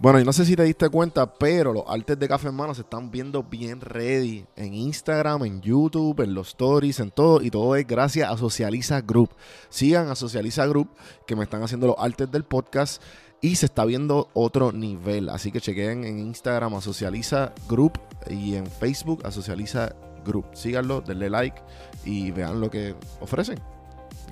Bueno, 0.00 0.20
y 0.20 0.24
no 0.24 0.32
sé 0.32 0.44
si 0.44 0.54
te 0.54 0.62
diste 0.62 0.88
cuenta, 0.90 1.34
pero 1.34 1.72
los 1.72 1.82
artes 1.88 2.16
de 2.16 2.28
Café 2.28 2.46
Hermano 2.46 2.72
se 2.72 2.82
están 2.82 3.10
viendo 3.10 3.42
bien 3.42 3.80
ready 3.80 4.46
en 4.54 4.72
Instagram, 4.72 5.44
en 5.44 5.60
YouTube, 5.60 6.20
en 6.20 6.34
los 6.34 6.48
stories, 6.48 7.00
en 7.00 7.10
todo. 7.10 7.42
Y 7.42 7.50
todo 7.50 7.74
es 7.74 7.84
gracias 7.84 8.30
a 8.30 8.36
Socializa 8.36 9.00
Group. 9.00 9.30
Sigan 9.70 10.08
a 10.08 10.14
Socializa 10.14 10.66
Group, 10.66 10.88
que 11.26 11.34
me 11.34 11.42
están 11.42 11.64
haciendo 11.64 11.88
los 11.88 11.96
artes 11.98 12.30
del 12.30 12.44
podcast. 12.44 13.02
Y 13.40 13.56
se 13.56 13.66
está 13.66 13.84
viendo 13.84 14.28
otro 14.34 14.70
nivel. 14.70 15.28
Así 15.28 15.50
que 15.50 15.60
chequen 15.60 16.04
en 16.04 16.20
Instagram 16.20 16.74
a 16.74 16.80
Socializa 16.80 17.52
Group 17.68 17.98
y 18.30 18.54
en 18.54 18.66
Facebook 18.66 19.26
a 19.26 19.32
Socializa 19.32 19.96
Group. 20.24 20.46
Síganlo, 20.52 21.00
denle 21.00 21.28
like 21.28 21.60
y 22.04 22.30
vean 22.30 22.60
lo 22.60 22.70
que 22.70 22.94
ofrecen. 23.20 23.58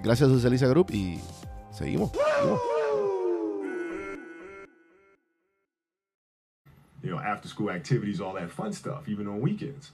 Gracias 0.03 0.29
a 0.29 0.33
Socializa 0.33 0.69
Group 0.69 0.93
y 0.93 1.19
seguimos. 1.73 2.12
seguimos. 2.12 2.61
You 7.03 7.11
know, 7.11 7.19
after 7.19 7.48
school 7.48 7.70
activities, 7.70 8.20
all 8.20 8.34
that 8.34 8.51
fun 8.51 8.73
stuff, 8.73 9.09
even 9.09 9.27
on 9.27 9.41
weekends. 9.41 9.93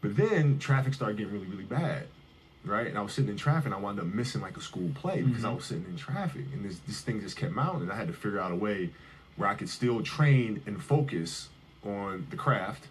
But 0.00 0.16
then 0.16 0.58
traffic 0.58 0.94
started 0.94 1.18
getting 1.18 1.32
really, 1.32 1.46
really 1.46 1.64
bad, 1.64 2.06
right? 2.64 2.86
And 2.86 2.96
I 2.96 3.02
was 3.02 3.12
sitting 3.12 3.30
in 3.30 3.36
traffic 3.36 3.66
and 3.66 3.74
I 3.74 3.78
wound 3.78 4.00
up 4.00 4.06
missing 4.06 4.40
like 4.40 4.56
a 4.56 4.60
school 4.60 4.90
play 4.94 5.22
because 5.22 5.44
I 5.44 5.48
mm-hmm. 5.48 5.56
was 5.56 5.64
sitting 5.66 5.84
in 5.88 5.96
traffic 5.96 6.44
and 6.52 6.64
this, 6.64 6.78
this 6.80 7.00
thing 7.00 7.20
just 7.20 7.36
kept 7.36 7.52
mounting. 7.52 7.82
And 7.82 7.92
I 7.92 7.96
had 7.96 8.08
to 8.08 8.14
figure 8.14 8.40
out 8.40 8.52
a 8.52 8.56
way 8.56 8.90
where 9.36 9.48
I 9.48 9.54
could 9.54 9.68
still 9.68 10.02
train 10.02 10.62
and 10.66 10.82
focus 10.82 11.48
on 11.84 12.26
the 12.30 12.36
craft, 12.36 12.88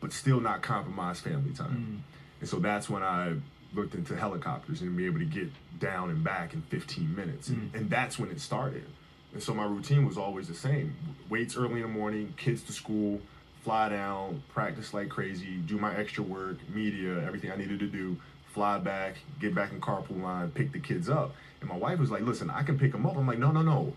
but 0.00 0.12
still 0.12 0.40
not 0.40 0.62
compromise 0.62 1.20
family 1.20 1.52
time. 1.52 1.68
Mm-hmm. 1.68 1.96
And 2.40 2.48
so 2.48 2.58
that's 2.58 2.90
when 2.90 3.02
I 3.02 3.34
looked 3.74 3.94
into 3.94 4.16
helicopters 4.16 4.82
and 4.82 4.96
be 4.96 5.06
able 5.06 5.18
to 5.18 5.24
get 5.24 5.48
down 5.78 6.10
and 6.10 6.22
back 6.22 6.52
in 6.52 6.62
15 6.62 7.14
minutes. 7.14 7.48
And, 7.48 7.74
and 7.74 7.90
that's 7.90 8.18
when 8.18 8.30
it 8.30 8.40
started. 8.40 8.84
And 9.32 9.42
so 9.42 9.54
my 9.54 9.64
routine 9.64 10.06
was 10.06 10.18
always 10.18 10.48
the 10.48 10.54
same. 10.54 10.94
Weights 11.28 11.56
early 11.56 11.76
in 11.76 11.82
the 11.82 11.88
morning, 11.88 12.34
kids 12.36 12.62
to 12.64 12.72
school, 12.72 13.20
fly 13.64 13.88
down, 13.88 14.42
practice 14.52 14.92
like 14.92 15.08
crazy, 15.08 15.56
do 15.66 15.78
my 15.78 15.94
extra 15.96 16.22
work, 16.22 16.56
media, 16.68 17.24
everything 17.24 17.50
I 17.50 17.56
needed 17.56 17.78
to 17.80 17.86
do, 17.86 18.16
fly 18.52 18.78
back, 18.78 19.16
get 19.40 19.54
back 19.54 19.72
in 19.72 19.80
carpool 19.80 20.22
line, 20.22 20.50
pick 20.50 20.72
the 20.72 20.80
kids 20.80 21.08
up. 21.08 21.34
And 21.60 21.68
my 21.68 21.76
wife 21.76 21.98
was 21.98 22.10
like, 22.10 22.22
listen, 22.22 22.50
I 22.50 22.62
can 22.62 22.78
pick 22.78 22.92
them 22.92 23.06
up. 23.06 23.16
I'm 23.16 23.26
like, 23.26 23.38
no, 23.38 23.50
no, 23.50 23.62
no. 23.62 23.94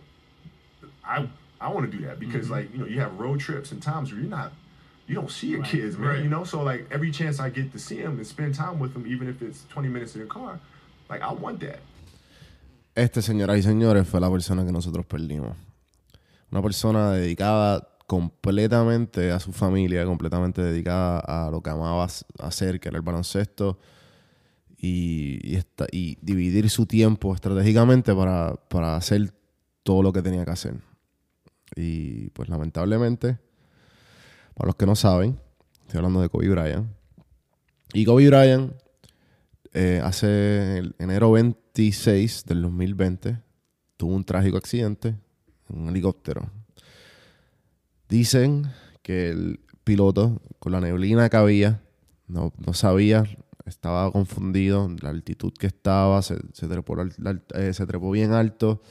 I 1.03 1.27
I 1.59 1.69
want 1.69 1.89
to 1.89 1.97
do 1.97 2.05
that 2.05 2.19
because 2.19 2.45
mm-hmm. 2.45 2.53
like, 2.53 2.71
you 2.73 2.79
know, 2.79 2.85
you 2.85 2.99
have 2.99 3.19
road 3.19 3.39
trips 3.39 3.71
and 3.71 3.81
times 3.81 4.11
where 4.11 4.21
you're 4.21 4.29
not 4.29 4.51
you 5.07 5.15
don't 5.15 5.29
see 5.29 5.47
your 5.47 5.61
Right, 5.61 5.69
kids, 5.69 5.97
man. 5.97 6.07
right. 6.09 6.23
You 6.23 6.29
know, 6.29 6.43
so 6.43 6.63
like 6.63 6.87
every 6.91 7.11
chance 7.11 7.39
I 7.39 7.49
get 7.49 7.71
to 7.73 7.79
see 7.79 8.01
them 8.01 8.17
and 8.17 8.25
spend 8.25 8.55
time 8.55 8.79
with 8.79 8.93
them, 8.93 9.05
even 9.07 9.27
if 9.27 9.41
it's 9.41 9.65
20 9.69 9.87
minutes 9.87 10.15
in 10.15 10.21
the 10.21 10.27
car, 10.27 10.59
like 11.09 11.21
I 11.21 11.31
want 11.31 11.59
that. 11.61 11.79
Este, 12.95 13.21
señoras 13.21 13.57
y 13.57 13.63
señores, 13.63 14.07
fue 14.07 14.21
la 14.21 14.31
persona 14.31 14.65
que 14.65 14.71
nosotros 14.71 15.05
perdimos. 15.05 15.57
Una 16.49 16.61
persona 16.61 17.11
dedicada 17.11 17.89
completamente 18.07 19.31
a 19.31 19.39
su 19.41 19.51
familia, 19.51 20.05
completamente 20.05 20.61
dedicada 20.61 21.19
a 21.19 21.51
lo 21.51 21.61
que 21.61 21.71
amaba 21.71 22.07
hacer, 22.39 22.79
que 22.79 22.87
era 22.87 22.97
el 22.97 23.03
baloncesto, 23.03 23.79
y, 24.77 25.57
dividir 26.21 26.69
su 26.69 26.85
tiempo 26.85 27.35
estratégicamente 27.35 28.15
para, 28.15 28.55
para 28.69 28.95
hacer 28.95 29.33
todo 29.83 30.01
lo 30.01 30.13
que 30.13 30.21
tenía 30.21 30.45
que 30.45 30.51
hacer. 30.51 30.75
Y 31.75 32.29
pues 32.29 32.47
lamentablemente, 32.47 33.39
para 34.53 34.67
los 34.67 34.75
que 34.75 34.85
no 34.85 34.95
saben, 34.95 35.37
estoy 35.81 35.97
hablando 35.97 36.21
de 36.21 36.29
Kobe 36.29 36.47
Bryant. 36.47 36.87
Y 37.93 38.05
Kobe 38.05 38.29
Bryant 38.29 38.73
eh, 39.73 39.99
hace 40.01 40.93
enero 40.97 41.31
26 41.75 42.45
del 42.45 42.61
2020 42.61 43.37
tuvo 43.97 44.15
un 44.15 44.23
trágico 44.23 44.55
accidente 44.55 45.15
en 45.69 45.77
un 45.81 45.89
helicóptero. 45.89 46.49
Dicen 48.07 48.67
que 49.01 49.29
el 49.31 49.59
piloto, 49.83 50.41
con 50.59 50.71
la 50.71 50.79
neblina 50.79 51.27
que 51.29 51.35
había, 51.35 51.81
no, 52.27 52.53
no 52.65 52.73
sabía, 52.73 53.25
estaba 53.65 54.09
confundido, 54.09 54.89
la 55.01 55.09
altitud 55.09 55.51
que 55.51 55.67
estaba, 55.67 56.21
se, 56.21 56.35
eh, 56.35 57.73
trepó 57.87 58.11
bien 58.11 58.31
alto 58.31 58.81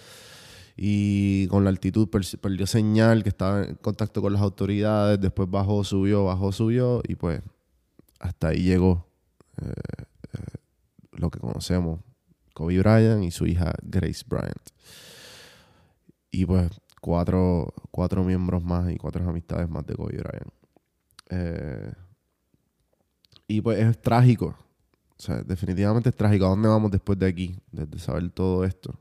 y 0.77 1.47
con 1.47 1.65
la 1.65 1.71
altitud 1.71 2.11
per- 2.11 2.27
perdió 2.39 2.67
señal, 2.67 3.23
que 3.23 3.31
estaba 3.31 3.65
en 3.65 3.77
contacto 3.77 4.21
con 4.21 4.35
las 4.35 4.43
autoridades, 4.43 5.19
después 5.19 5.49
bajó, 5.51 5.85
subió, 5.85 6.25
bajó, 6.27 6.53
subió 6.53 7.01
y 7.09 7.15
pues 7.15 7.41
hasta 8.21 8.49
ahí 8.49 8.63
llegó 8.63 9.07
lo 11.13 11.31
que 11.31 11.39
conocemos, 11.39 12.01
Kobe 12.55 12.79
Bryant 12.79 13.23
y 13.25 13.31
su 13.31 13.47
hija 13.47 13.75
Grace 13.83 14.25
Bryant. 14.27 14.71
Y 16.31 16.47
pues 16.47 16.71
cuatro, 17.01 17.75
cuatro 17.91 18.25
miembros 18.25 18.65
más 18.65 18.91
y 18.91 18.97
cuatro 18.97 19.29
amistades 19.29 19.69
más 19.69 19.87
de 19.87 19.95
Kobe 19.95 20.17
Bryant. 20.17 20.53
Eh, 21.31 21.93
y 23.47 23.61
pues 23.61 23.79
es 23.79 24.01
trágico. 24.01 24.57
O 25.17 25.23
sea, 25.23 25.43
definitivamente 25.43 26.09
es 26.09 26.17
trágico. 26.17 26.47
¿A 26.47 26.51
dónde 26.51 26.69
vamos 26.69 26.91
después 26.91 27.19
de 27.19 27.27
aquí? 27.27 27.57
Desde 27.71 27.99
saber 27.99 28.31
todo 28.31 28.65
esto. 28.65 28.99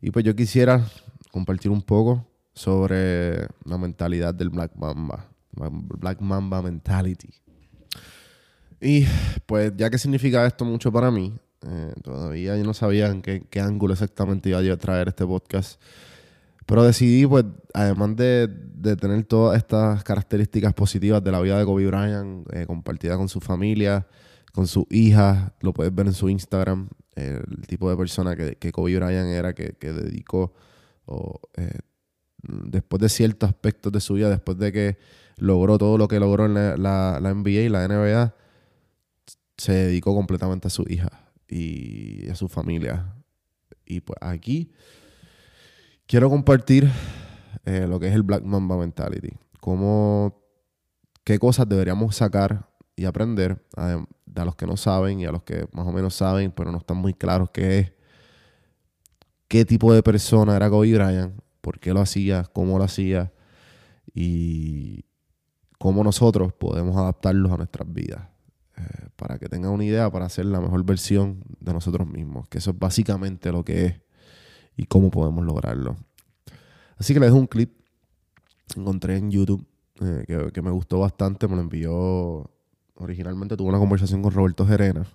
Y 0.00 0.10
pues 0.10 0.24
yo 0.24 0.34
quisiera 0.34 0.84
compartir 1.30 1.70
un 1.70 1.82
poco 1.82 2.26
sobre 2.52 3.46
la 3.64 3.78
mentalidad 3.78 4.34
del 4.34 4.50
Black 4.50 4.74
Mamba. 4.76 5.26
Black 5.52 6.20
Mamba 6.20 6.62
mentality. 6.62 7.30
Y 8.80 9.06
pues 9.46 9.72
ya 9.76 9.90
que 9.90 9.98
significa 9.98 10.46
esto 10.46 10.64
mucho 10.64 10.90
para 10.90 11.10
mí, 11.10 11.34
eh, 11.66 11.92
todavía 12.02 12.56
yo 12.56 12.64
no 12.64 12.72
sabía 12.72 13.08
en 13.08 13.20
qué, 13.22 13.42
qué 13.50 13.60
ángulo 13.60 13.92
exactamente 13.92 14.48
iba 14.48 14.62
yo 14.62 14.72
a 14.72 14.76
traer 14.76 15.08
este 15.08 15.26
podcast. 15.26 15.80
Pero 16.66 16.84
decidí, 16.84 17.26
pues, 17.26 17.44
además 17.74 18.16
de, 18.16 18.48
de 18.48 18.96
tener 18.96 19.24
todas 19.24 19.58
estas 19.58 20.04
características 20.04 20.72
positivas 20.72 21.22
de 21.22 21.32
la 21.32 21.40
vida 21.40 21.58
de 21.58 21.64
Kobe 21.64 21.86
Bryant, 21.86 22.46
eh, 22.54 22.66
compartida 22.66 23.16
con 23.16 23.28
su 23.28 23.40
familia, 23.40 24.06
con 24.52 24.66
su 24.66 24.86
hija, 24.90 25.54
lo 25.60 25.72
puedes 25.72 25.94
ver 25.94 26.06
en 26.06 26.12
su 26.14 26.28
Instagram, 26.28 26.88
el 27.16 27.66
tipo 27.66 27.90
de 27.90 27.96
persona 27.96 28.36
que, 28.36 28.56
que 28.56 28.72
Kobe 28.72 28.96
Bryant 28.96 29.28
era, 29.28 29.52
que, 29.52 29.72
que 29.72 29.92
dedicó, 29.92 30.54
o, 31.06 31.40
eh, 31.56 31.80
después 32.42 33.00
de 33.00 33.08
ciertos 33.08 33.48
aspectos 33.48 33.92
de 33.92 34.00
su 34.00 34.14
vida, 34.14 34.30
después 34.30 34.56
de 34.58 34.72
que 34.72 34.98
logró 35.36 35.76
todo 35.76 35.98
lo 35.98 36.08
que 36.08 36.20
logró 36.20 36.46
en 36.46 36.54
la, 36.54 36.76
la, 36.76 37.18
la 37.20 37.34
NBA 37.34 37.50
y 37.50 37.68
la 37.68 37.86
NBA, 37.88 38.34
se 39.56 39.72
dedicó 39.72 40.14
completamente 40.14 40.68
a 40.68 40.70
su 40.70 40.84
hija 40.88 41.29
y 41.50 42.28
a 42.30 42.34
su 42.34 42.48
familia. 42.48 43.14
Y 43.84 44.00
pues 44.00 44.16
aquí 44.20 44.72
quiero 46.06 46.30
compartir 46.30 46.88
eh, 47.64 47.86
lo 47.88 47.98
que 47.98 48.08
es 48.08 48.14
el 48.14 48.22
Black 48.22 48.44
Mamba 48.44 48.76
Mentality. 48.76 49.36
Cómo, 49.60 50.42
qué 51.24 51.38
cosas 51.38 51.68
deberíamos 51.68 52.16
sacar 52.16 52.70
y 52.94 53.04
aprender 53.04 53.64
a, 53.76 54.04
a 54.36 54.44
los 54.44 54.54
que 54.54 54.66
no 54.66 54.76
saben 54.76 55.20
y 55.20 55.26
a 55.26 55.32
los 55.32 55.42
que 55.42 55.66
más 55.72 55.86
o 55.86 55.92
menos 55.92 56.14
saben, 56.14 56.52
pero 56.52 56.70
no 56.70 56.78
están 56.78 56.96
muy 56.96 57.14
claros 57.14 57.50
qué 57.50 57.78
es, 57.80 57.92
qué 59.48 59.64
tipo 59.64 59.92
de 59.92 60.02
persona 60.02 60.56
era 60.56 60.70
Kobe 60.70 60.94
Bryant, 60.94 61.34
por 61.60 61.80
qué 61.80 61.92
lo 61.92 62.00
hacía, 62.00 62.44
cómo 62.52 62.78
lo 62.78 62.84
hacía 62.84 63.32
y 64.14 65.04
cómo 65.78 66.04
nosotros 66.04 66.52
podemos 66.52 66.96
adaptarlos 66.96 67.50
a 67.52 67.56
nuestras 67.56 67.92
vidas 67.92 68.28
para 69.20 69.38
que 69.38 69.50
tengan 69.50 69.70
una 69.72 69.84
idea 69.84 70.10
para 70.10 70.24
hacer 70.24 70.46
la 70.46 70.62
mejor 70.62 70.82
versión 70.82 71.44
de 71.60 71.74
nosotros 71.74 72.08
mismos, 72.08 72.48
que 72.48 72.56
eso 72.56 72.70
es 72.70 72.78
básicamente 72.78 73.52
lo 73.52 73.62
que 73.62 73.84
es 73.84 74.00
y 74.78 74.86
cómo 74.86 75.10
podemos 75.10 75.44
lograrlo. 75.44 75.98
Así 76.96 77.12
que 77.12 77.20
les 77.20 77.28
dejo 77.28 77.38
un 77.38 77.46
clip, 77.46 77.70
encontré 78.74 79.18
en 79.18 79.30
YouTube, 79.30 79.62
eh, 80.00 80.50
que, 80.54 80.62
me 80.62 80.70
gustó 80.70 81.00
bastante, 81.00 81.48
me 81.48 81.56
lo 81.56 81.60
envió, 81.60 82.50
originalmente 82.94 83.58
tuve 83.58 83.68
una 83.68 83.78
conversación 83.78 84.22
con 84.22 84.32
Roberto 84.32 84.66
Gerena, 84.66 85.06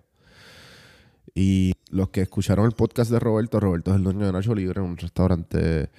y 1.34 1.74
los 1.90 2.10
que 2.10 2.22
escucharon 2.22 2.68
el 2.68 2.74
podcast 2.74 3.10
de 3.10 3.18
Roberto, 3.18 3.60
Roberto 3.60 3.90
es 3.90 3.98
el 3.98 4.04
dueño 4.04 4.28
de 4.28 4.32
Nacho 4.32 4.54
Libre, 4.54 4.82
un 4.82 4.98
restaurante 4.98 5.90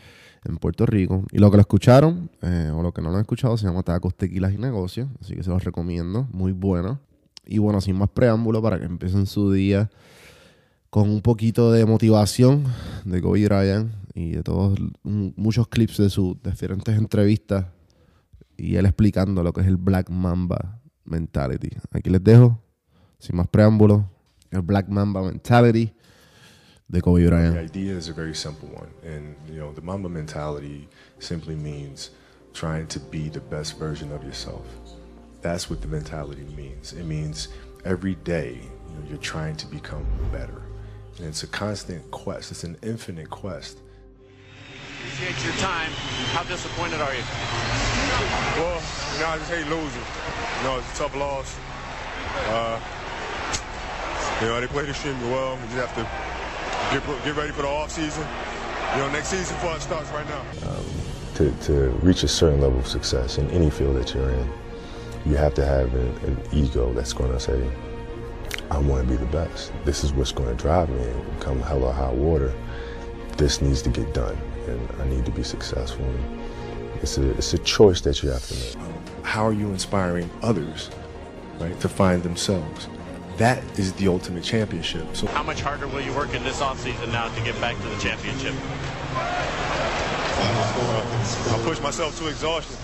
en 0.44 0.56
Puerto 0.58 0.86
Rico. 0.86 1.24
Y 1.32 1.38
los 1.38 1.50
que 1.50 1.56
lo 1.56 1.60
escucharon, 1.60 2.30
eh, 2.40 2.70
o 2.72 2.82
los 2.82 2.94
que 2.94 3.02
no 3.02 3.10
lo 3.10 3.16
han 3.16 3.22
escuchado, 3.22 3.58
se 3.58 3.66
llama 3.66 3.82
Tacos, 3.82 4.14
Tequilas 4.14 4.54
y 4.54 4.58
Negocios. 4.58 5.08
Así 5.20 5.34
que 5.34 5.42
se 5.42 5.50
los 5.50 5.62
recomiendo, 5.62 6.26
muy 6.32 6.52
bueno. 6.52 7.00
Y 7.46 7.58
bueno, 7.58 7.80
sin 7.80 7.96
más 7.96 8.10
preámbulo, 8.10 8.60
para 8.60 8.78
que 8.78 8.84
empiecen 8.84 9.26
su 9.26 9.52
día 9.52 9.88
con 10.90 11.10
un 11.10 11.22
poquito 11.22 11.72
de 11.72 11.86
motivación 11.86 12.64
de 13.04 13.20
Kobe 13.20 13.44
Bryant 13.44 13.92
y 14.14 14.32
de 14.32 14.42
todos, 14.42 14.78
muchos 15.02 15.68
clips 15.68 15.98
de 15.98 16.10
sus 16.10 16.42
diferentes 16.42 16.96
entrevistas 16.96 17.66
y 18.56 18.76
él 18.76 18.86
explicando 18.86 19.42
lo 19.42 19.52
que 19.52 19.60
es 19.60 19.66
el 19.66 19.76
Black 19.76 20.10
Mamba 20.10 20.80
Mentality. 21.04 21.70
Aquí 21.90 22.10
les 22.10 22.24
dejo, 22.24 22.58
sin 23.18 23.36
más 23.36 23.46
preámbulo, 23.48 24.08
el 24.50 24.62
Black 24.62 24.88
Mamba 24.88 25.22
Mentality 25.22 25.92
de 26.88 27.00
Kobe 27.02 27.22
The 27.22 27.28
Bryant. 27.28 27.56
idea 27.56 27.96
is 27.96 28.08
a 28.08 28.12
very 28.12 28.34
simple 28.34 28.68
one, 28.68 28.88
and 29.04 29.36
you 29.48 29.58
know 29.58 29.72
the 29.72 29.82
Mamba 29.82 30.08
mentality 30.08 30.88
simply 31.18 31.56
means 31.56 32.10
trying 32.52 32.86
to 32.86 33.00
be 33.10 33.28
the 33.28 33.40
best 33.40 33.78
version 33.78 34.12
of 34.12 34.22
yourself. 34.22 34.64
That's 35.42 35.70
what 35.70 35.80
the 35.80 35.88
mentality 35.88 36.42
means. 36.56 36.92
It 36.92 37.04
means 37.04 37.48
every 37.84 38.14
day 38.16 38.54
you 38.54 38.94
know, 38.94 39.08
you're 39.08 39.18
trying 39.18 39.56
to 39.56 39.66
become 39.66 40.06
better, 40.32 40.62
and 41.18 41.26
it's 41.26 41.42
a 41.42 41.46
constant 41.46 42.10
quest. 42.10 42.50
It's 42.50 42.64
an 42.64 42.76
infinite 42.82 43.30
quest. 43.30 43.78
Appreciate 44.98 45.44
your 45.44 45.54
time. 45.54 45.90
How 46.34 46.42
disappointed 46.44 47.00
are 47.00 47.14
you? 47.14 47.22
Well, 48.56 48.82
you 49.14 49.20
know, 49.20 49.28
I 49.28 49.38
just 49.38 49.50
hate 49.50 49.66
losing. 49.68 50.02
You 50.58 50.64
know, 50.64 50.78
it's 50.78 50.94
a 50.94 50.96
tough 50.96 51.14
loss. 51.14 51.56
Uh, 52.48 52.80
you 54.40 54.48
know, 54.48 54.60
they 54.60 54.66
played 54.66 54.88
extremely 54.88 55.28
well. 55.30 55.56
We 55.56 55.62
just 55.74 55.86
have 55.86 55.94
to 55.94 56.04
get, 56.92 57.24
get 57.24 57.36
ready 57.36 57.52
for 57.52 57.62
the 57.62 57.68
off 57.68 57.90
season. 57.90 58.26
You 58.94 59.02
know, 59.02 59.10
next 59.10 59.28
season 59.28 59.56
for 59.58 59.68
us 59.68 59.84
starts 59.84 60.10
right 60.10 60.26
now. 60.28 60.40
Um, 60.68 60.84
to, 61.34 61.50
to 61.66 61.88
reach 62.02 62.22
a 62.22 62.28
certain 62.28 62.60
level 62.60 62.78
of 62.78 62.86
success 62.86 63.38
in 63.38 63.48
any 63.50 63.70
field 63.70 63.96
that 63.96 64.14
you're 64.14 64.30
in, 64.30 64.50
you 65.26 65.36
have 65.36 65.54
to 65.54 65.64
have 65.64 65.92
an, 65.94 66.08
an 66.24 66.40
ego 66.52 66.92
that's 66.92 67.12
going 67.12 67.32
to 67.32 67.40
say, 67.40 67.68
I 68.70 68.78
want 68.78 69.06
to 69.06 69.10
be 69.10 69.16
the 69.16 69.26
best. 69.26 69.72
This 69.84 70.04
is 70.04 70.12
what's 70.12 70.32
going 70.32 70.48
to 70.48 70.62
drive 70.62 70.88
me. 70.88 71.02
And 71.02 71.40
come 71.40 71.60
hell 71.60 71.84
or 71.84 71.92
high 71.92 72.12
water, 72.12 72.52
this 73.36 73.60
needs 73.60 73.82
to 73.82 73.90
get 73.90 74.14
done, 74.14 74.38
and 74.66 74.88
I 75.00 75.08
need 75.08 75.24
to 75.26 75.32
be 75.32 75.42
successful. 75.42 76.08
It's 77.02 77.18
a, 77.18 77.30
it's 77.32 77.54
a 77.54 77.58
choice 77.58 78.00
that 78.02 78.22
you 78.22 78.30
have 78.30 78.46
to 78.46 78.54
make. 78.54 78.76
How 79.24 79.44
are 79.46 79.52
you 79.52 79.68
inspiring 79.68 80.30
others, 80.42 80.90
right, 81.58 81.78
to 81.80 81.88
find 81.88 82.22
themselves? 82.22 82.88
That 83.36 83.62
is 83.78 83.92
the 83.94 84.08
ultimate 84.08 84.44
championship. 84.44 85.14
So, 85.14 85.26
how 85.26 85.42
much 85.42 85.60
harder 85.60 85.86
will 85.88 86.00
you 86.00 86.14
work 86.14 86.32
in 86.32 86.42
this 86.42 86.60
offseason 86.60 87.12
now 87.12 87.28
to 87.34 87.40
get 87.42 87.60
back 87.60 87.76
to 87.76 87.88
the 87.88 87.98
championship? 87.98 88.54
I 90.38 91.60
push 91.64 91.80
myself 91.80 92.18
to 92.18 92.28
exhaustion. 92.28 92.76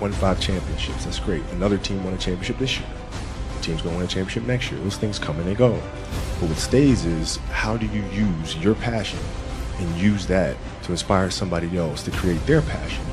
Won 0.00 0.12
five 0.12 0.40
championships. 0.40 1.04
That's 1.04 1.18
great. 1.18 1.42
Another 1.52 1.78
team 1.78 2.02
won 2.04 2.14
a 2.14 2.18
championship 2.18 2.58
this 2.58 2.78
year. 2.78 2.88
The 3.56 3.62
team's 3.62 3.82
going 3.82 3.94
to 3.94 3.98
win 3.98 4.06
a 4.06 4.08
championship 4.08 4.42
next 4.44 4.70
year. 4.70 4.80
Those 4.80 4.96
things 4.96 5.18
come 5.18 5.38
and 5.38 5.46
they 5.46 5.54
go. 5.54 5.72
But 6.40 6.48
what 6.48 6.58
stays 6.58 7.04
is 7.04 7.36
how 7.50 7.76
do 7.76 7.86
you 7.86 8.02
use 8.10 8.56
your 8.56 8.74
passion 8.74 9.20
and 9.78 9.96
use 9.96 10.26
that 10.26 10.56
to 10.82 10.92
inspire 10.92 11.30
somebody 11.30 11.76
else 11.78 12.02
to 12.04 12.10
create 12.10 12.44
their 12.46 12.62
passion? 12.62 13.04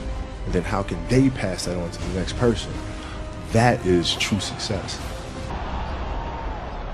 And 0.46 0.54
then 0.54 0.64
how 0.64 0.82
can 0.84 1.06
they 1.08 1.30
pass 1.30 1.66
that 1.66 1.78
on 1.78 1.92
to 1.92 2.02
the 2.02 2.20
next 2.20 2.36
person? 2.38 2.72
That 3.52 3.86
is 3.86 4.16
true 4.16 4.40
success. 4.40 5.00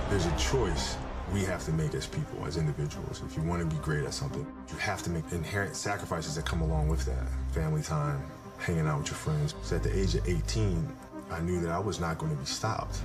There's 0.10 0.26
a 0.26 0.38
choice 0.38 0.98
we 1.34 1.44
have 1.44 1.64
to 1.66 1.72
make 1.72 1.94
as 1.94 2.08
people, 2.08 2.46
as 2.46 2.58
individuals. 2.58 3.22
If 3.26 3.36
you 3.36 3.44
want 3.44 3.62
to 3.62 3.76
be 3.76 3.82
great 3.82 4.06
at 4.06 4.14
something, 4.14 4.46
you 4.72 4.78
have 4.78 5.04
to 5.04 5.10
make 5.10 5.24
inherent 5.32 5.76
sacrifices 5.76 6.36
that 6.36 6.46
come 6.46 6.62
along 6.62 6.88
with 6.88 7.06
that. 7.06 7.28
Family 7.52 7.82
time, 7.82 8.24
hanging 8.58 8.88
out 8.88 9.00
with 9.00 9.08
your 9.08 9.16
friends. 9.16 9.56
So 9.62 9.76
at 9.76 9.84
the 9.84 9.98
age 9.98 10.16
of 10.16 10.28
18, 10.28 10.88
I 11.32 11.40
knew 11.42 11.60
that 11.62 11.72
I 11.72 11.80
was 11.80 12.00
not 12.00 12.18
going 12.18 12.32
to 12.32 12.38
be 12.38 12.46
stopped. 12.46 13.02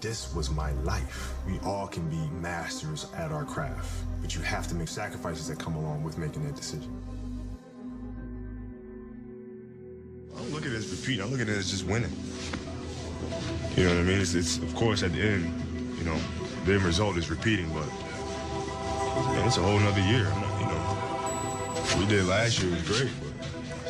This 0.00 0.34
was 0.34 0.50
my 0.50 0.72
life. 0.82 1.32
We 1.46 1.60
all 1.60 1.86
can 1.86 2.08
be 2.08 2.28
masters 2.40 3.06
at 3.16 3.30
our 3.30 3.44
craft, 3.44 3.88
but 4.20 4.34
you 4.34 4.40
have 4.42 4.66
to 4.68 4.74
make 4.74 4.88
sacrifices 4.88 5.46
that 5.48 5.58
come 5.58 5.76
along 5.76 6.02
with 6.02 6.18
making 6.18 6.44
that 6.46 6.56
decision. 6.56 6.90
I 10.34 10.38
don't 10.38 10.52
look 10.52 10.66
at 10.66 10.72
it 10.72 10.76
as 10.76 10.90
repeating. 10.90 11.22
I 11.24 11.28
look 11.28 11.40
at 11.40 11.48
it 11.48 11.56
as 11.56 11.70
just 11.70 11.86
winning. 11.86 12.10
You 13.76 13.84
know 13.84 13.90
what 13.90 13.98
I 13.98 14.02
mean? 14.02 14.20
It's, 14.20 14.34
it's 14.34 14.58
of 14.58 14.74
course 14.74 15.02
at 15.02 15.12
the 15.12 15.20
end, 15.20 15.96
you 15.98 16.04
know, 16.04 16.18
the 16.64 16.74
end 16.74 16.82
result 16.82 17.16
is 17.16 17.30
repeating, 17.30 17.68
but 17.72 17.86
man, 19.32 19.46
it's 19.46 19.56
a 19.56 19.62
whole 19.62 19.78
nother 19.78 20.00
year. 20.00 20.24
Not, 20.24 20.60
you 20.60 20.66
know, 20.66 21.98
we 22.00 22.06
did 22.06 22.26
last 22.26 22.60
year 22.60 22.72
was 22.72 22.82
great, 22.82 23.10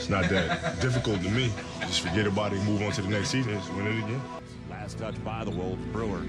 it's 0.02 0.10
not 0.10 0.28
that 0.30 0.80
difficult 0.80 1.22
to 1.22 1.30
me. 1.30 1.48
Just 1.82 2.00
forget 2.00 2.26
about 2.26 2.52
it, 2.52 2.58
and 2.58 2.66
move 2.66 2.82
on 2.82 2.90
to 2.90 3.02
the 3.02 3.08
next 3.08 3.28
season, 3.28 3.52
just 3.52 3.72
win 3.74 3.86
it 3.86 3.98
again. 3.98 4.20
Last 4.68 4.98
touch 4.98 5.22
by 5.22 5.44
the 5.44 5.52
Wolves 5.52 5.84
Brewer. 5.92 6.22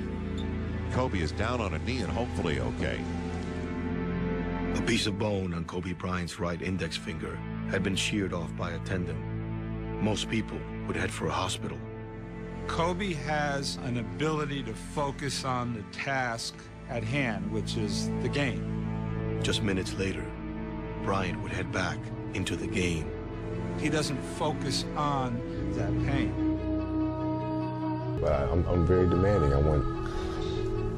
Kobe 0.91 1.19
is 1.19 1.31
down 1.31 1.59
on 1.59 1.73
a 1.73 1.79
knee 1.79 2.01
and 2.01 2.11
hopefully 2.11 2.59
okay. 2.59 3.03
A 4.75 4.81
piece 4.83 5.07
of 5.07 5.17
bone 5.17 5.55
on 5.55 5.65
Kobe 5.65 5.93
Bryant's 5.93 6.39
right 6.39 6.61
index 6.61 6.95
finger 6.95 7.35
had 7.71 7.81
been 7.81 7.95
sheared 7.95 8.31
off 8.31 8.55
by 8.55 8.69
a 8.69 8.79
tendon. 8.79 9.17
Most 10.03 10.29
people 10.29 10.59
would 10.85 10.95
head 10.95 11.09
for 11.09 11.25
a 11.25 11.31
hospital. 11.31 11.79
Kobe 12.67 13.13
has 13.13 13.77
an 13.85 13.97
ability 13.97 14.61
to 14.63 14.73
focus 14.75 15.45
on 15.45 15.73
the 15.73 15.81
task 15.97 16.53
at 16.89 17.03
hand, 17.03 17.51
which 17.51 17.75
is 17.75 18.09
the 18.21 18.29
game. 18.29 19.39
Just 19.41 19.63
minutes 19.63 19.95
later, 19.95 20.25
Bryant 21.03 21.41
would 21.41 21.51
head 21.51 21.71
back 21.71 21.97
into 22.35 22.55
the 22.55 22.67
game. 22.67 23.09
He 23.79 23.89
doesn't 23.89 24.21
focus 24.37 24.85
on 24.95 25.39
that 25.75 25.91
pain. 26.05 26.31
But 28.21 28.49
I'm, 28.49 28.65
I'm 28.67 28.85
very 28.85 29.09
demanding. 29.09 29.53
I 29.53 29.57
want, 29.57 29.83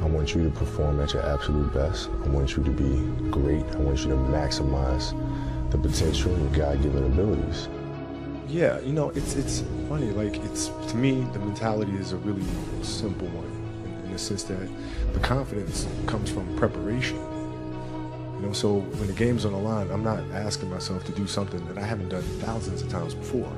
I 0.01 0.05
want 0.05 0.35
you 0.35 0.43
to 0.43 0.49
perform 0.51 0.99
at 0.99 1.13
your 1.13 1.25
absolute 1.25 1.73
best. 1.73 2.09
I 2.23 2.27
want 2.27 2.55
you 2.55 2.63
to 2.63 2.71
be 2.71 2.99
great. 3.31 3.65
I 3.73 3.77
want 3.77 3.99
you 3.99 4.09
to 4.09 4.15
maximize 4.15 5.13
the 5.71 5.77
potential 5.79 6.33
and 6.35 6.55
your 6.55 6.65
God-given 6.67 7.03
abilities. 7.03 7.67
Yeah, 8.47 8.79
you 8.81 8.93
know, 8.93 9.09
it's 9.09 9.35
it's 9.35 9.63
funny. 9.89 10.11
Like 10.11 10.37
it's 10.45 10.67
to 10.89 10.95
me, 10.95 11.25
the 11.33 11.39
mentality 11.39 11.93
is 11.93 12.11
a 12.11 12.17
really 12.17 12.45
simple 12.83 13.27
one, 13.29 13.49
in, 13.85 14.05
in 14.05 14.11
the 14.11 14.19
sense 14.19 14.43
that 14.43 14.69
the 15.13 15.19
confidence 15.19 15.87
comes 16.05 16.29
from 16.29 16.55
preparation. 16.55 17.17
You 18.35 18.47
know, 18.47 18.53
so 18.53 18.79
when 18.79 19.07
the 19.07 19.13
game's 19.13 19.45
on 19.45 19.53
the 19.53 19.57
line, 19.57 19.89
I'm 19.91 20.03
not 20.03 20.19
asking 20.31 20.69
myself 20.69 21.05
to 21.05 21.11
do 21.13 21.25
something 21.25 21.65
that 21.67 21.77
I 21.77 21.85
haven't 21.85 22.09
done 22.09 22.23
thousands 22.41 22.81
of 22.81 22.89
times 22.89 23.13
before, 23.13 23.51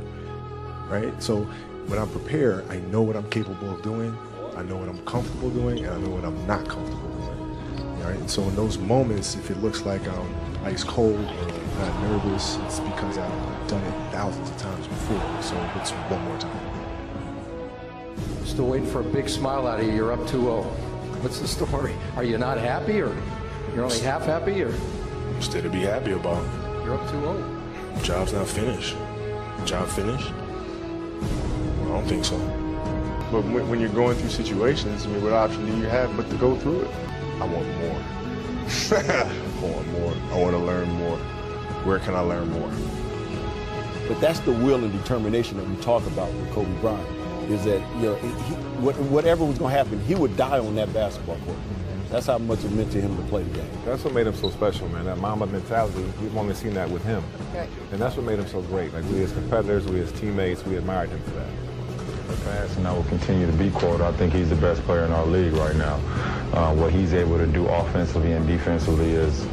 right? 0.88 1.12
So 1.22 1.48
when 1.88 1.98
I'm 2.00 2.10
prepared, 2.10 2.70
I 2.70 2.78
know 2.92 3.02
what 3.02 3.16
I'm 3.16 3.30
capable 3.30 3.72
of 3.74 3.82
doing, 3.82 4.16
I 4.56 4.64
know 4.64 4.76
what 4.78 4.90
I'm 4.90 5.04
comfortable 5.06 5.50
doing, 5.50 5.86
and 5.86 5.94
I 5.94 6.00
know 6.00 6.10
what 6.10 6.26
I'm 6.26 6.46
not 6.48 6.68
comfortable 6.68 7.10
doing. 7.10 8.04
Right? 8.04 8.18
And 8.18 8.30
so 8.30 8.44
in 8.44 8.56
those 8.56 8.78
moments, 8.78 9.36
if 9.36 9.50
it 9.50 9.58
looks 9.58 9.82
like 9.82 10.08
I'm 10.08 10.36
ice 10.64 10.84
cold 10.84 11.16
or 11.16 11.52
not 11.80 12.02
nervous, 12.04 12.58
it's 12.66 12.80
because 12.80 13.18
I've 13.18 13.68
done 13.68 13.84
it 13.84 14.12
thousands 14.12 14.50
of 14.50 14.58
times 14.58 14.88
before. 14.88 15.42
So 15.42 15.56
it's 15.76 15.92
one 15.92 16.24
more 16.26 16.38
time. 16.40 16.60
Still 18.46 18.68
waiting 18.68 18.88
for 18.90 19.02
a 19.02 19.04
big 19.04 19.28
smile 19.28 19.68
out 19.68 19.80
of 19.80 19.88
you. 19.88 19.94
You're 19.94 20.14
up 20.14 20.22
2-0. 20.22 20.64
What's 21.22 21.40
the 21.40 21.48
story? 21.48 21.96
Are 22.16 22.24
you 22.24 22.38
not 22.38 22.58
happy 22.58 23.02
or 23.02 23.16
you're 23.78 23.86
only 23.86 24.00
half 24.00 24.26
happy 24.26 24.64
or? 24.64 24.74
Still 25.40 25.62
to 25.62 25.70
be 25.70 25.82
happy 25.82 26.14
about. 26.14 26.44
You're 26.84 26.96
up 26.96 27.08
2-0. 27.10 28.04
Job's 28.04 28.34
not 28.34 28.48
finished. 28.48 28.96
Job 29.66 29.88
finished? 29.90 30.32
I 30.32 31.88
don't 31.88 32.08
think 32.08 32.26
so. 32.26 32.40
But 33.32 33.44
when, 33.44 33.70
when, 33.70 33.80
you're 33.80 33.90
going 33.90 34.18
through 34.18 34.30
situations, 34.30 35.06
I 35.06 35.10
mean, 35.10 35.24
what 35.24 35.34
option 35.34 35.68
do 35.68 35.78
you 35.78 35.84
have 35.84 36.18
but 36.18 36.28
to 36.32 36.36
go 36.38 36.56
through 36.56 36.82
it? 36.82 36.92
I 37.40 37.46
want 37.46 37.68
more. 37.78 38.02
I 38.98 39.62
want 39.62 39.88
more. 39.92 40.14
I 40.32 40.42
want 40.42 40.54
to 40.54 40.58
learn 40.58 40.90
more. 40.94 41.18
Where 41.86 42.00
can 42.00 42.16
I 42.16 42.22
learn 42.22 42.50
more? 42.50 42.72
But 44.08 44.20
that's 44.20 44.40
the 44.40 44.54
will 44.54 44.84
and 44.84 44.92
determination 44.92 45.58
that 45.58 45.70
we 45.70 45.76
talk 45.84 46.04
about 46.08 46.34
with 46.34 46.50
Kobe 46.52 46.82
Bryant. 46.82 47.08
Is 47.52 47.64
that 47.66 47.80
you 47.98 48.02
know 48.02 48.16
he, 48.16 48.28
whatever 49.04 49.46
was 49.46 49.60
going 49.60 49.72
to 49.72 49.78
happen, 49.78 50.04
he 50.06 50.16
would 50.16 50.36
die 50.36 50.58
on 50.58 50.74
that 50.76 50.92
basketball 50.94 51.38
court. 51.46 51.58
That's 52.10 52.28
how 52.28 52.38
much 52.38 52.64
it 52.64 52.72
meant 52.72 52.92
to 52.94 53.02
him 53.02 53.18
to 53.18 53.24
play 53.24 53.44
the 53.44 53.58
game. 53.58 53.70
That's 53.84 54.04
what 54.04 54.14
made 54.14 54.28
him 54.28 54.36
so 54.36 54.50
special, 54.50 54.88
man. 54.90 55.06
That 55.06 55.18
Mamba 55.18 55.46
mentality, 55.46 56.04
we've 56.22 56.38
only 56.38 56.56
seen 56.56 56.74
that 56.76 56.90
with 56.90 57.04
him. 57.04 57.22
Okay. 57.50 57.68
And 57.92 58.02
that's 58.02 58.16
what 58.16 58.26
made 58.26 58.40
him 58.40 58.48
so 58.48 58.62
great. 58.62 58.94
Like 58.94 59.04
we 59.06 59.24
as 59.24 59.32
competitors, 59.34 59.86
we 59.86 60.00
as 60.00 60.12
teammates, 60.14 60.66
we 60.66 60.78
admired 60.78 61.10
him 61.10 61.22
for 61.24 61.32
that. 61.32 61.50
Fast, 62.28 62.78
and 62.78 62.88
I 62.88 62.94
will 62.94 63.06
continue 63.06 63.46
to 63.46 63.54
be 63.54 63.72
quoted. 63.72 64.02
I 64.02 64.12
think 64.14 64.34
he's 64.34 64.50
the 64.50 64.56
best 64.56 64.82
player 64.84 65.06
in 65.06 65.12
our 65.12 65.26
league 65.26 65.54
right 65.54 65.76
now. 65.76 65.96
Uh, 66.54 66.74
what 66.74 66.92
he's 66.92 67.14
able 67.14 67.38
to 67.38 67.48
do 67.48 67.66
offensively 67.68 68.34
and 68.34 68.46
defensively 68.46 69.12
is, 69.12 69.46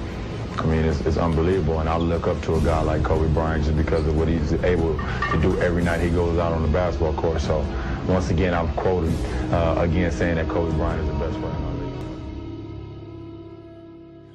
I 0.58 0.66
mean, 0.66 0.84
it's, 0.84 1.00
it's, 1.02 1.16
unbelievable. 1.16 1.80
And 1.80 1.88
I 1.88 1.96
look 1.96 2.26
up 2.26 2.40
to 2.42 2.56
a 2.56 2.61
guy 2.61 2.82
like 2.82 3.04
Kobe 3.04 3.32
Bryant 3.32 3.64
just 3.64 3.76
because 3.76 4.06
of 4.06 4.16
what 4.16 4.26
he's 4.26 4.52
able 4.64 4.96
to 4.96 5.38
do 5.40 5.58
every 5.61 5.84
night 5.84 6.00
he 6.00 6.11
goes 6.11 6.38
out 6.38 6.52
on 6.52 6.62
the 6.62 6.68
basketball 6.68 7.14
court. 7.14 7.40
So 7.40 7.64
once 8.08 8.30
again, 8.30 8.54
I'm 8.54 8.73
quoted 8.75 9.14
uh, 9.52 9.76
again 9.78 10.11
saying 10.11 10.37
that 10.37 10.49
Kobe 10.49 10.76
Bryant 10.76 11.00
is 11.00 11.06
the 11.06 11.14
best 11.14 11.38
player 11.40 11.44
in 11.44 11.54
our 11.54 11.61
league. 11.61 11.63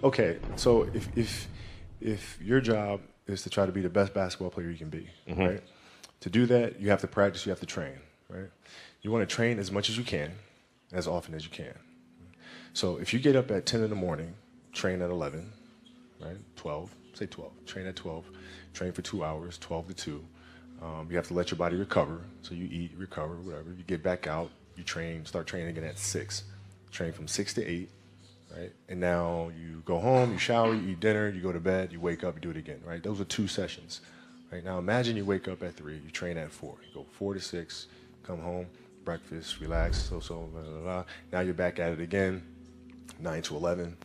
Okay, 0.04 0.38
so 0.56 0.84
if 0.94 1.10
if 1.18 1.48
if 2.00 2.40
your 2.42 2.62
job 2.62 3.02
is 3.28 3.44
to 3.44 3.50
try 3.50 3.66
to 3.66 3.72
be 3.72 3.82
the 3.82 3.90
best 3.90 4.14
basketball 4.14 4.50
player 4.50 4.70
you 4.70 4.78
can 4.78 4.90
be, 4.90 5.10
mm-hmm. 5.28 5.42
right? 5.42 5.64
To 6.22 6.30
do 6.30 6.46
that, 6.48 6.80
you 6.80 6.90
have 6.90 7.02
to 7.02 7.08
practice, 7.08 7.46
you 7.46 7.50
have 7.50 7.60
to 7.60 7.66
train, 7.66 8.00
right? 8.30 8.50
You 9.02 9.12
want 9.12 9.28
to 9.28 9.36
train 9.36 9.60
as 9.60 9.72
much 9.72 9.90
as 9.90 9.98
you 9.98 10.04
can, 10.04 10.32
as 10.92 11.08
often 11.08 11.34
as 11.34 11.44
you 11.44 11.50
can. 11.50 11.74
So 12.74 12.98
if 12.98 13.14
you 13.14 13.20
get 13.20 13.36
up 13.36 13.52
at 13.52 13.66
10 13.66 13.84
in 13.84 13.90
the 13.90 13.96
morning, 13.96 14.34
train 14.74 15.02
at 15.02 15.10
11, 15.10 15.52
right? 16.20 16.38
12, 16.56 16.96
say 17.14 17.26
12, 17.26 17.66
train 17.66 17.88
at 17.88 17.96
12, 17.96 18.26
train 18.74 18.92
for 18.92 19.02
two 19.02 19.24
hours, 19.24 19.58
12 19.58 19.88
to 19.90 19.94
2. 19.94 20.26
Um, 20.82 21.08
you 21.10 21.16
have 21.18 21.28
to 21.28 21.34
let 21.34 21.52
your 21.52 21.58
body 21.58 21.76
recover. 21.76 22.22
So 22.42 22.54
you 22.54 22.68
eat, 22.72 22.92
recover, 22.98 23.36
whatever. 23.36 23.74
You 23.78 23.84
get 23.84 24.04
back 24.04 24.28
out, 24.28 24.50
you 24.76 24.84
train, 24.84 25.26
start 25.26 25.48
training 25.48 25.70
again 25.70 25.84
at 25.84 25.98
6. 25.98 26.44
Train 26.92 27.12
from 27.12 27.28
6 27.28 27.54
to 27.56 27.66
8, 27.66 27.90
right? 28.56 28.72
And 28.88 29.00
now 29.00 29.52
you 29.60 29.82
go 29.86 30.00
home, 30.00 30.32
you 30.32 30.38
shower, 30.38 30.74
you 30.74 30.90
eat 30.90 31.00
dinner, 31.00 31.30
you 31.30 31.42
go 31.42 31.52
to 31.52 31.60
bed, 31.60 31.92
you 31.92 32.00
wake 32.00 32.24
up, 32.24 32.36
you 32.36 32.42
do 32.42 32.50
it 32.52 32.58
again, 32.58 32.82
right? 32.86 33.02
Those 33.02 33.22
are 33.22 33.26
two 33.26 33.48
sessions. 33.48 34.02
Right 34.52 34.64
now, 34.64 34.80
imagine 34.80 35.16
you 35.16 35.26
wake 35.26 35.48
up 35.48 35.62
at 35.62 35.76
3, 35.76 36.02
you 36.04 36.10
train 36.12 36.38
at 36.38 36.52
4. 36.52 36.76
You 36.88 36.94
go 37.02 37.06
4 37.12 37.36
to 37.36 37.40
6, 37.40 37.88
come 38.24 38.40
home, 38.40 38.66
breakfast, 39.06 39.60
relax, 39.60 40.02
so, 40.02 40.20
so, 40.20 40.50
blah, 40.52 40.62
blah, 40.62 40.80
blah. 40.80 41.04
Now 41.32 41.42
you're 41.42 41.54
back 41.54 41.80
at 41.80 41.92
it 41.92 42.00
again, 42.00 42.44
9 43.20 43.42
to 43.44 43.56
11, 43.56 43.96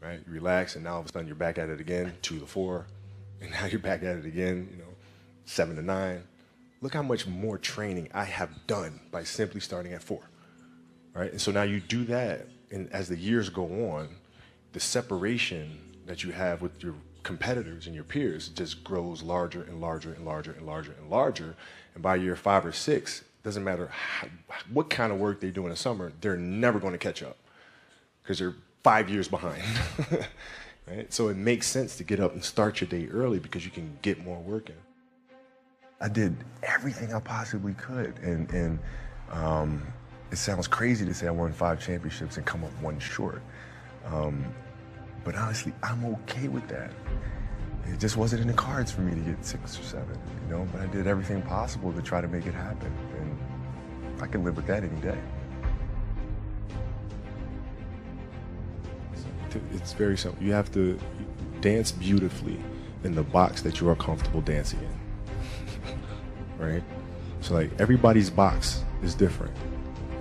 right? 0.00 0.20
You 0.26 0.32
relax, 0.32 0.76
and 0.76 0.84
now 0.84 0.94
all 0.94 1.00
of 1.00 1.06
a 1.06 1.12
sudden 1.12 1.26
you're 1.26 1.36
back 1.36 1.58
at 1.58 1.68
it 1.68 1.80
again, 1.80 2.14
2 2.22 2.38
to 2.40 2.46
4, 2.46 2.86
and 3.40 3.50
now 3.50 3.66
you're 3.66 3.80
back 3.80 4.02
at 4.02 4.16
it 4.16 4.24
again, 4.26 4.68
you 4.70 4.78
know, 4.78 4.90
seven 5.50 5.76
to 5.76 5.82
nine. 5.82 6.22
Look 6.80 6.94
how 6.94 7.02
much 7.02 7.26
more 7.26 7.58
training 7.58 8.08
I 8.14 8.24
have 8.24 8.66
done 8.66 9.00
by 9.10 9.24
simply 9.24 9.60
starting 9.60 9.92
at 9.92 10.02
four, 10.02 10.22
right? 11.14 11.30
And 11.30 11.40
so 11.40 11.50
now 11.50 11.62
you 11.62 11.80
do 11.80 12.04
that, 12.04 12.46
and 12.70 12.92
as 12.92 13.08
the 13.08 13.16
years 13.16 13.48
go 13.48 13.90
on, 13.90 14.08
the 14.72 14.80
separation 14.80 15.78
that 16.06 16.22
you 16.22 16.32
have 16.32 16.62
with 16.62 16.82
your 16.82 16.94
competitors 17.22 17.86
and 17.86 17.94
your 17.94 18.04
peers 18.04 18.48
just 18.48 18.82
grows 18.82 19.22
larger 19.22 19.62
and 19.62 19.80
larger 19.80 20.12
and 20.12 20.24
larger 20.24 20.52
and 20.52 20.66
larger 20.66 20.92
and 20.92 21.10
larger. 21.10 21.56
And 21.94 22.02
by 22.02 22.16
year 22.16 22.36
five 22.36 22.64
or 22.64 22.72
six, 22.72 23.24
doesn't 23.42 23.64
matter 23.64 23.88
how, 23.88 24.28
what 24.72 24.90
kind 24.90 25.12
of 25.12 25.18
work 25.18 25.40
they 25.40 25.50
do 25.50 25.64
in 25.64 25.70
the 25.70 25.76
summer, 25.76 26.12
they're 26.20 26.36
never 26.36 26.78
going 26.78 26.92
to 26.92 26.98
catch 26.98 27.22
up 27.22 27.36
because 28.22 28.38
they're 28.38 28.54
five 28.82 29.08
years 29.08 29.28
behind. 29.28 29.62
right? 30.86 31.12
So 31.12 31.28
it 31.28 31.36
makes 31.36 31.66
sense 31.66 31.96
to 31.96 32.04
get 32.04 32.20
up 32.20 32.32
and 32.32 32.44
start 32.44 32.80
your 32.80 32.88
day 32.88 33.08
early 33.08 33.38
because 33.38 33.64
you 33.64 33.70
can 33.70 33.98
get 34.02 34.24
more 34.24 34.38
work 34.38 34.68
in. 34.68 34.76
I 36.00 36.08
did 36.08 36.36
everything 36.62 37.12
I 37.12 37.20
possibly 37.20 37.74
could, 37.74 38.18
and 38.20 38.50
and 38.52 38.78
um, 39.30 39.86
it 40.30 40.36
sounds 40.36 40.68
crazy 40.68 41.04
to 41.04 41.14
say 41.14 41.26
I 41.26 41.30
won 41.30 41.52
five 41.52 41.80
championships 41.80 42.36
and 42.36 42.46
come 42.46 42.64
up 42.64 42.70
one 42.80 42.98
short. 42.98 43.42
Um, 44.06 44.44
but 45.24 45.34
honestly, 45.34 45.72
I'm 45.82 46.04
okay 46.04 46.48
with 46.48 46.66
that. 46.68 46.90
It 47.86 47.98
just 47.98 48.16
wasn't 48.16 48.42
in 48.42 48.48
the 48.48 48.54
cards 48.54 48.92
for 48.92 49.00
me 49.00 49.14
to 49.14 49.20
get 49.20 49.44
six 49.44 49.78
or 49.78 49.82
seven, 49.82 50.18
you 50.44 50.54
know. 50.54 50.66
But 50.72 50.82
I 50.82 50.86
did 50.86 51.06
everything 51.06 51.42
possible 51.42 51.92
to 51.92 52.00
try 52.00 52.20
to 52.20 52.28
make 52.28 52.46
it 52.46 52.54
happen, 52.54 52.92
and 53.18 54.22
I 54.22 54.26
can 54.26 54.44
live 54.44 54.56
with 54.56 54.66
that 54.66 54.84
any 54.84 55.00
day. 55.00 55.18
It's 59.72 59.92
very 59.94 60.16
simple. 60.16 60.42
You 60.42 60.52
have 60.52 60.70
to 60.72 60.98
dance 61.60 61.90
beautifully 61.90 62.58
in 63.02 63.14
the 63.14 63.24
box 63.24 63.62
that 63.62 63.80
you 63.80 63.88
are 63.88 63.96
comfortable 63.96 64.40
dancing 64.40 64.78
in. 64.78 65.98
right? 66.58 66.82
So 67.40 67.54
like 67.54 67.70
everybody's 67.80 68.30
box 68.30 68.84
is 69.02 69.16
different. 69.16 69.52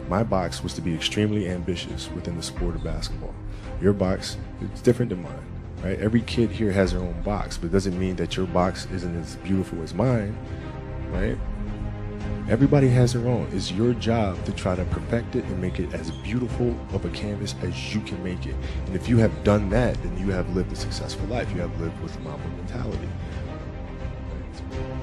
My 0.10 0.24
box 0.24 0.64
was 0.64 0.74
to 0.74 0.82
be 0.82 0.96
extremely 0.96 1.48
ambitious 1.48 2.10
within 2.10 2.36
the 2.36 2.42
sport 2.42 2.74
of 2.74 2.84
basketball. 2.84 3.36
Your 3.80 3.94
box 3.94 4.38
is 4.74 4.82
different 4.82 5.10
than 5.10 5.22
mine. 5.22 5.46
Right? 5.84 6.00
Every 6.00 6.22
kid 6.22 6.50
here 6.50 6.72
has 6.72 6.92
their 6.92 7.02
own 7.02 7.22
box, 7.22 7.58
but 7.58 7.68
it 7.68 7.72
doesn't 7.72 7.98
mean 7.98 8.16
that 8.16 8.36
your 8.36 8.48
box 8.48 8.88
isn't 8.92 9.16
as 9.22 9.36
beautiful 9.38 9.82
as 9.84 9.94
mine, 9.94 10.36
right? 11.12 11.38
Everybody 12.50 12.90
has 12.90 13.14
their 13.14 13.28
own. 13.28 13.48
It's 13.54 13.72
your 13.72 13.94
job 13.94 14.44
to 14.46 14.52
try 14.52 14.76
to 14.76 14.84
perfect 14.86 15.36
it 15.36 15.46
and 15.46 15.62
make 15.62 15.80
it 15.80 15.94
as 15.94 16.10
beautiful 16.10 16.76
of 16.92 17.06
a 17.06 17.10
canvas 17.10 17.54
as 17.62 17.94
you 17.94 18.02
can 18.02 18.22
make 18.24 18.48
it. 18.48 18.56
And 18.88 18.96
if 18.96 19.08
you 19.08 19.18
have 19.18 19.44
done 19.44 19.70
that, 19.70 20.02
then 20.02 20.18
you 20.18 20.32
have 20.32 20.50
lived 20.56 20.72
a 20.72 20.76
successful 20.76 21.28
life. 21.28 21.50
You 21.54 21.62
have 21.62 21.80
lived 21.80 22.02
with 22.02 22.14
the 22.14 22.22
Mamba 22.22 22.48
mentality. 22.58 23.08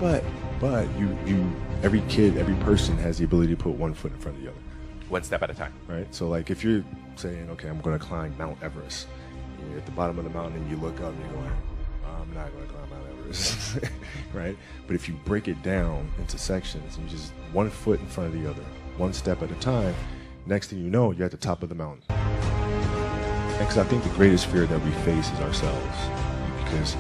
But 0.00 0.24
but 0.60 0.88
you 0.98 1.16
you 1.24 1.52
every 1.84 2.02
kid, 2.08 2.36
every 2.36 2.56
person 2.56 2.98
has 2.98 3.18
the 3.18 3.24
ability 3.24 3.54
to 3.54 3.62
put 3.62 3.76
one 3.76 3.94
foot 3.94 4.12
in 4.12 4.18
front 4.18 4.38
of 4.38 4.42
the 4.42 4.50
other. 4.50 4.60
One 5.08 5.22
step 5.22 5.42
at 5.42 5.50
a 5.50 5.54
time. 5.54 5.72
Right? 5.86 6.12
So 6.14 6.28
like 6.28 6.50
if 6.50 6.64
you're 6.64 6.84
saying, 7.16 7.50
okay, 7.50 7.68
I'm 7.68 7.80
gonna 7.80 7.98
climb 7.98 8.36
Mount 8.38 8.62
Everest, 8.62 9.06
you're 9.68 9.78
at 9.78 9.86
the 9.86 9.92
bottom 9.92 10.18
of 10.18 10.24
the 10.24 10.30
mountain 10.30 10.60
and 10.60 10.70
you 10.70 10.76
look 10.76 11.00
up 11.00 11.12
and 11.12 11.20
you're 11.20 11.32
going, 11.34 11.50
I'm 12.06 12.34
not 12.34 12.52
gonna 12.52 12.66
climb 12.66 12.90
Mount 12.90 13.18
Everest. 13.20 13.78
right? 14.32 14.56
But 14.86 14.96
if 14.96 15.08
you 15.08 15.14
break 15.24 15.48
it 15.48 15.62
down 15.62 16.10
into 16.18 16.38
sections 16.38 16.96
and 16.96 17.10
you 17.10 17.16
just 17.16 17.32
one 17.52 17.70
foot 17.70 18.00
in 18.00 18.06
front 18.06 18.34
of 18.34 18.40
the 18.40 18.48
other, 18.48 18.62
one 18.96 19.12
step 19.12 19.42
at 19.42 19.50
a 19.50 19.54
time, 19.56 19.94
next 20.46 20.68
thing 20.68 20.78
you 20.78 20.90
know, 20.90 21.12
you're 21.12 21.26
at 21.26 21.30
the 21.30 21.36
top 21.36 21.62
of 21.62 21.68
the 21.68 21.74
mountain. 21.74 22.02
Because 23.58 23.78
I 23.78 23.84
think 23.84 24.02
the 24.02 24.10
greatest 24.10 24.46
fear 24.46 24.66
that 24.66 24.84
we 24.84 24.90
face 25.02 25.30
is 25.32 25.40
ourselves. 25.40 25.96
Because 26.62 26.96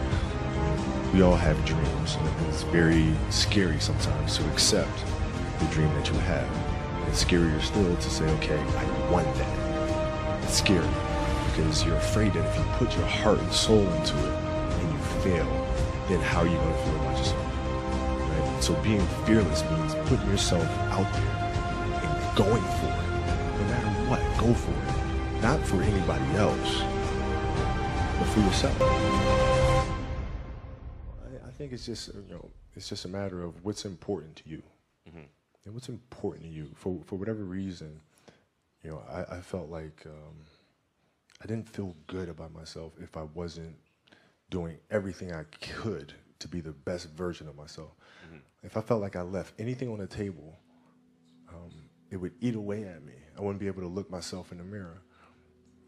we 1.12 1.22
all 1.22 1.36
have 1.36 1.62
dreams, 1.64 2.16
and 2.16 2.46
it's 2.48 2.62
very 2.64 3.12
scary 3.30 3.78
sometimes 3.80 4.36
to 4.36 4.50
accept 4.52 5.04
the 5.58 5.66
dream 5.66 5.88
that 5.94 6.08
you 6.08 6.18
have. 6.20 6.75
It's 7.08 7.24
scarier 7.24 7.60
still 7.62 7.96
to 7.96 8.10
say, 8.10 8.24
okay, 8.36 8.58
I 8.58 9.10
want 9.10 9.32
that. 9.36 10.44
It's 10.44 10.58
scary 10.58 10.86
because 11.46 11.84
you're 11.84 11.96
afraid 11.96 12.32
that 12.34 12.44
if 12.46 12.56
you 12.56 12.64
put 12.74 12.94
your 12.96 13.06
heart 13.06 13.38
and 13.38 13.52
soul 13.52 13.80
into 13.80 14.16
it 14.16 14.34
and 14.34 14.92
you 14.92 14.98
fail, 15.22 15.46
then 16.08 16.20
how 16.20 16.40
are 16.40 16.46
you 16.46 16.56
going 16.56 16.72
to 16.72 16.78
feel 16.78 16.96
about 16.96 17.18
yourself? 17.18 17.46
Right? 18.30 18.62
So 18.62 18.74
being 18.82 19.06
fearless 19.24 19.62
means 19.70 19.94
putting 20.08 20.28
yourself 20.28 20.68
out 20.92 21.10
there 21.12 21.36
and 22.02 22.36
going 22.36 22.62
for 22.62 22.86
it. 22.86 23.06
No 23.56 23.64
matter 23.68 23.88
what, 24.10 24.20
go 24.38 24.52
for 24.52 24.72
it. 24.72 25.42
Not 25.42 25.60
for 25.66 25.82
anybody 25.82 26.36
else, 26.36 26.82
but 28.18 28.26
for 28.28 28.40
yourself. 28.40 28.82
I, 31.22 31.48
I 31.48 31.50
think 31.56 31.72
it's 31.72 31.86
just 31.86 32.08
you 32.08 32.34
know 32.34 32.50
it's 32.74 32.88
just 32.88 33.04
a 33.04 33.08
matter 33.08 33.42
of 33.42 33.64
what's 33.64 33.84
important 33.84 34.36
to 34.36 34.48
you, 34.48 34.62
mm-hmm. 35.08 35.26
And 35.66 35.74
what's 35.74 35.88
important 35.88 36.44
to 36.44 36.48
you 36.48 36.70
for 36.74 37.00
for 37.04 37.16
whatever 37.16 37.44
reason. 37.44 38.00
You 38.82 38.90
know, 38.90 39.02
I, 39.10 39.36
I 39.36 39.40
felt 39.40 39.68
like 39.68 40.02
um, 40.06 40.36
I 41.42 41.46
didn't 41.46 41.68
feel 41.68 41.94
good 42.06 42.28
about 42.28 42.54
myself 42.54 42.92
if 43.00 43.16
I 43.16 43.24
wasn't 43.34 43.74
doing 44.48 44.78
everything 44.90 45.32
I 45.32 45.42
could 45.60 46.14
to 46.38 46.48
be 46.48 46.60
the 46.60 46.72
best 46.72 47.10
version 47.10 47.48
of 47.48 47.56
myself. 47.56 47.90
Mm-hmm. 48.26 48.36
If 48.62 48.76
I 48.76 48.80
felt 48.80 49.00
like 49.00 49.16
I 49.16 49.22
left 49.22 49.54
anything 49.58 49.90
on 49.90 49.98
the 49.98 50.06
table, 50.06 50.56
um, 51.48 51.72
it 52.10 52.16
would 52.16 52.32
eat 52.40 52.54
away 52.54 52.84
at 52.84 53.02
me. 53.02 53.14
I 53.36 53.40
wouldn't 53.40 53.58
be 53.58 53.66
able 53.66 53.82
to 53.82 53.88
look 53.88 54.08
myself 54.10 54.52
in 54.52 54.58
the 54.58 54.64
mirror. 54.64 55.02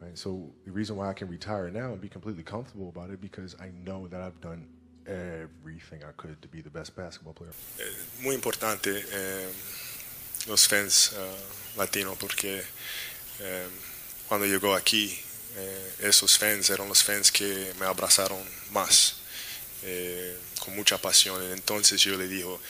Right? 0.00 0.16
So 0.18 0.50
the 0.64 0.72
reason 0.72 0.96
why 0.96 1.08
I 1.08 1.12
can 1.12 1.28
retire 1.28 1.70
now 1.70 1.92
and 1.92 2.00
be 2.00 2.08
completely 2.08 2.42
comfortable 2.42 2.88
about 2.88 3.10
it 3.10 3.20
because 3.20 3.56
I 3.60 3.70
know 3.84 4.08
that 4.08 4.20
I've 4.20 4.40
done 4.40 4.68
everything 5.08 6.02
I 6.02 6.12
could 6.16 6.40
to 6.42 6.48
be 6.48 6.60
the 6.62 6.70
best 6.70 6.94
basketball 6.94 7.34
player. 7.34 7.52
muy 8.20 8.34
importante 8.34 8.90
eh, 9.10 9.48
los 10.46 10.68
fans 10.68 11.12
uh, 11.12 11.78
latinos 11.78 12.16
porque 12.18 12.62
eh, 13.40 13.68
cuando 14.28 14.46
llegó 14.46 14.74
aquí 14.74 15.18
eh, 15.56 15.92
esos 16.00 16.36
fans 16.38 16.68
eran 16.70 16.88
los 16.88 17.02
fans 17.02 17.32
que 17.32 17.72
me 17.80 17.86
abrazaron 17.86 18.38
más 18.72 19.16
eh, 19.82 20.36
con 20.60 20.76
mucha 20.76 20.98
pasión 20.98 21.42
entonces 21.52 22.00
yo 22.02 22.16
le 22.16 22.28
dijo 22.28 22.60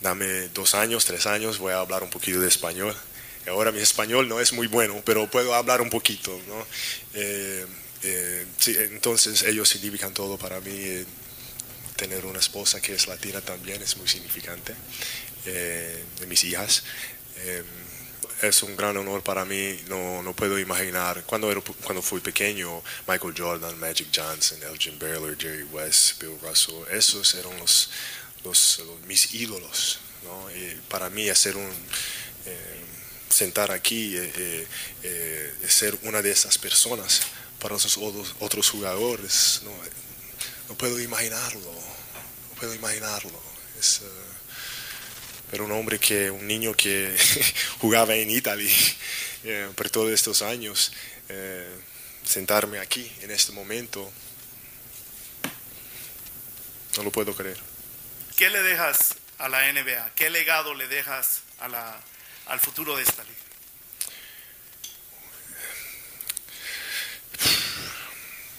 dame 0.00 0.48
dos 0.48 0.74
años 0.74 1.04
tres 1.04 1.26
años 1.26 1.58
voy 1.58 1.72
a 1.72 1.78
hablar 1.78 2.02
un 2.02 2.10
poquito 2.10 2.40
de 2.40 2.48
español 2.48 2.94
ahora 3.46 3.70
mi 3.70 3.80
español 3.80 4.28
no 4.28 4.40
es 4.40 4.52
muy 4.52 4.66
bueno 4.66 5.00
pero 5.04 5.30
puedo 5.30 5.54
hablar 5.54 5.80
un 5.80 5.90
poquito 5.90 6.38
¿no? 6.48 6.66
Eh, 7.14 8.46
sí, 8.58 8.76
entonces 8.78 9.42
ellos 9.42 9.68
significan 9.68 10.12
todo 10.14 10.36
para 10.38 10.60
mí 10.60 11.04
tener 11.96 12.24
una 12.26 12.38
esposa 12.38 12.80
que 12.80 12.94
es 12.94 13.06
latina 13.08 13.40
también 13.40 13.82
es 13.82 13.96
muy 13.96 14.08
significante 14.08 14.74
eh, 15.46 16.04
de 16.20 16.26
mis 16.26 16.44
hijas. 16.44 16.84
Eh, 17.38 17.62
es 18.42 18.62
un 18.62 18.76
gran 18.76 18.96
honor 18.98 19.22
para 19.22 19.46
mí, 19.46 19.80
no, 19.88 20.22
no 20.22 20.36
puedo 20.36 20.58
imaginar, 20.58 21.24
cuando, 21.24 21.50
era, 21.50 21.62
cuando 21.82 22.02
fui 22.02 22.20
pequeño, 22.20 22.82
Michael 23.08 23.34
Jordan, 23.36 23.78
Magic 23.78 24.08
Johnson, 24.14 24.62
Elgin 24.62 24.98
Baylor, 24.98 25.36
Jerry 25.38 25.64
West, 25.64 26.20
Bill 26.20 26.38
Russell, 26.42 26.84
esos 26.92 27.34
eran 27.34 27.58
los, 27.58 27.90
los, 28.44 28.82
mis 29.06 29.32
ídolos. 29.34 30.00
¿no? 30.22 30.48
Para 30.88 31.08
mí 31.10 31.28
hacer 31.28 31.56
un... 31.56 31.70
Eh, 32.46 32.82
sentar 33.28 33.70
aquí, 33.70 34.14
eh, 34.16 34.66
ser 35.68 35.98
una 36.04 36.22
de 36.22 36.30
esas 36.30 36.56
personas 36.56 37.20
para 37.60 37.76
esos 37.76 37.98
otros, 37.98 38.34
otros 38.40 38.70
jugadores, 38.70 39.62
no 40.68 40.74
puedo 40.74 41.00
imaginarlo, 41.00 41.72
no 41.72 42.54
puedo 42.58 42.74
imaginarlo. 42.74 43.40
Es, 43.78 44.00
uh, 44.00 44.26
pero 45.50 45.64
un 45.64 45.72
hombre 45.72 45.98
que, 45.98 46.30
un 46.30 46.46
niño 46.46 46.74
que 46.74 47.16
jugaba 47.78 48.14
en 48.14 48.30
Italia 48.30 48.72
eh, 49.44 49.70
por 49.74 49.90
todos 49.90 50.10
estos 50.10 50.42
años, 50.42 50.92
eh, 51.28 51.68
sentarme 52.24 52.80
aquí 52.80 53.10
en 53.20 53.30
este 53.30 53.52
momento, 53.52 54.10
no 56.96 57.02
lo 57.02 57.12
puedo 57.12 57.34
creer. 57.34 57.58
¿Qué 58.36 58.50
le 58.50 58.62
dejas 58.62 59.14
a 59.38 59.48
la 59.48 59.72
NBA? 59.72 60.14
¿Qué 60.14 60.30
legado 60.30 60.74
le 60.74 60.88
dejas 60.88 61.42
al 62.46 62.60
futuro 62.60 62.96
de 62.96 63.02
esta 63.02 63.22
liga? 63.22 63.45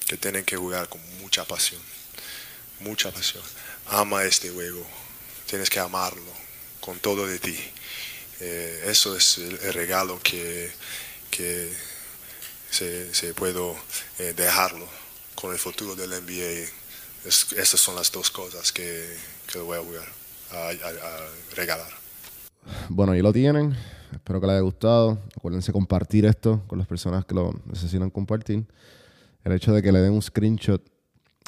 Que 0.08 0.18
tienen 0.18 0.46
que 0.46 0.56
jugar 0.56 0.88
con 0.90 1.02
mucha 1.20 1.46
pasión 1.46 1.82
mucha 2.80 3.12
pasión. 3.12 3.44
Ama 3.88 4.24
este 4.24 4.50
juego, 4.50 4.86
tienes 5.46 5.70
que 5.70 5.80
amarlo 5.80 6.32
con 6.80 7.00
todo 7.00 7.26
de 7.26 7.40
ti. 7.40 7.58
Eh, 8.40 8.84
eso 8.88 9.16
es 9.16 9.38
el, 9.40 9.60
el, 9.64 9.74
regalo 9.74 10.20
que, 10.22 10.72
que 11.32 11.72
se, 12.70 13.14
se 13.14 13.34
puedo 13.34 13.76
eh, 14.20 14.34
dejarlo 14.36 14.88
con 15.36 15.52
el 15.52 15.58
futuro 15.58 15.96
del 15.96 16.12
NBA. 16.12 16.70
Es, 17.26 17.52
esas 17.54 17.80
son 17.80 17.96
las 17.96 18.12
dos 18.12 18.30
cosas 18.30 18.72
que, 18.72 19.18
que 19.52 19.60
voy 19.60 19.78
a 19.78 19.82
jugar, 19.82 20.08
a, 20.52 20.56
a, 20.56 20.70
a 20.70 21.56
regalar. 21.56 21.92
Bueno, 22.90 23.14
ahí 23.14 23.22
lo 23.22 23.34
tienen. 23.34 23.76
Espero 24.14 24.40
que 24.40 24.48
les 24.48 24.54
haya 24.54 24.62
gustado. 24.62 25.18
Acuérdense 25.36 25.72
compartir 25.72 26.26
esto 26.26 26.62
con 26.68 26.78
las 26.78 26.88
personas 26.88 27.26
que 27.26 27.34
lo 27.34 27.60
necesitan 27.66 28.10
compartir. 28.10 28.66
El 29.48 29.54
hecho 29.54 29.72
de 29.74 29.82
que 29.82 29.94
le 29.94 30.02
den 30.02 30.12
un 30.12 30.22
screenshot 30.22 30.84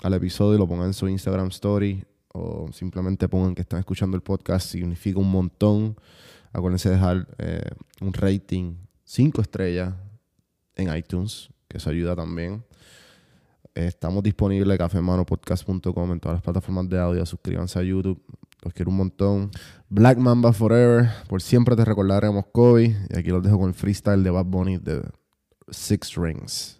al 0.03 0.13
episodio 0.13 0.55
y 0.55 0.57
lo 0.57 0.65
pongan 0.65 0.87
en 0.87 0.93
su 0.93 1.09
Instagram 1.09 1.49
Story 1.49 2.05
o 2.29 2.71
simplemente 2.71 3.27
pongan 3.27 3.53
que 3.53 3.61
están 3.61 3.77
escuchando 3.77 4.15
el 4.15 4.23
podcast, 4.23 4.69
significa 4.69 5.19
un 5.19 5.29
montón. 5.29 5.97
Acuérdense 6.53 6.87
de 6.87 6.95
dejar 6.95 7.27
eh, 7.39 7.69
un 7.99 8.13
rating 8.13 8.75
5 9.03 9.41
estrellas 9.41 9.95
en 10.75 10.95
iTunes, 10.95 11.49
que 11.67 11.75
eso 11.75 11.89
ayuda 11.89 12.15
también. 12.15 12.63
Estamos 13.75 14.23
disponibles 14.23 14.71
en 14.71 14.77
cafemanopodcast.com 14.77 16.13
en 16.13 16.21
todas 16.21 16.37
las 16.37 16.41
plataformas 16.41 16.87
de 16.87 16.99
audio. 17.01 17.25
Suscríbanse 17.25 17.79
a 17.79 17.83
YouTube. 17.83 18.23
Los 18.61 18.73
quiero 18.73 18.91
un 18.91 18.97
montón. 18.97 19.51
Black 19.89 20.17
Mamba 20.19 20.53
Forever. 20.53 21.09
Por 21.27 21.41
siempre 21.41 21.75
te 21.75 21.83
recordaremos 21.83 22.45
Kobe. 22.53 22.95
Y 23.09 23.17
aquí 23.17 23.29
los 23.29 23.43
dejo 23.43 23.59
con 23.59 23.67
el 23.67 23.73
freestyle 23.73 24.23
de 24.23 24.29
Bad 24.29 24.45
Bunny 24.45 24.77
de 24.77 25.01
Six 25.69 26.15
Rings. 26.15 26.79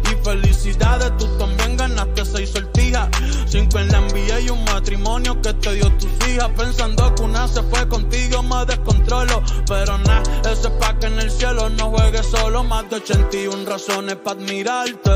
Y 0.11 0.15
felicidades, 0.25 1.15
tú 1.17 1.25
también 1.37 1.77
ganaste 1.77 2.25
seis 2.25 2.49
sortijas. 2.49 3.09
Cinco 3.47 3.79
en 3.79 3.87
la 3.89 4.01
NBA 4.01 4.41
y 4.41 4.49
un 4.49 4.63
matrimonio 4.65 5.41
que 5.41 5.53
te 5.53 5.73
dio 5.75 5.89
tus 5.97 6.11
hijas. 6.27 6.49
Pensando 6.57 7.15
que 7.15 7.23
una 7.23 7.47
se 7.47 7.63
fue 7.63 7.87
contigo, 7.87 8.43
me 8.43 8.65
descontrolo. 8.65 9.41
Pero 9.67 9.97
nada, 9.99 10.23
eso 10.51 10.67
es 10.67 10.73
pa' 10.79 10.97
que 10.99 11.07
en 11.07 11.19
el 11.19 11.31
cielo 11.31 11.69
no 11.69 11.91
juegues 11.91 12.25
solo. 12.25 12.63
Más 12.63 12.89
de 12.89 12.97
81 12.97 13.65
razones 13.65 14.15
para 14.17 14.39
admirarte. 14.39 15.11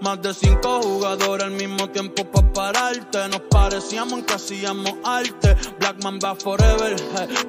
Más 0.00 0.20
de 0.20 0.34
cinco 0.34 0.82
jugadores 0.82 1.46
al 1.46 1.52
mismo 1.52 1.88
tiempo 1.90 2.24
para 2.24 2.52
pararte. 2.52 3.28
Nos 3.28 3.42
parecíamos 3.42 4.24
que 4.24 4.34
hacíamos 4.34 4.94
arte. 5.04 5.56
Black 5.78 6.02
Man 6.02 6.18
va 6.22 6.34
forever. 6.34 6.96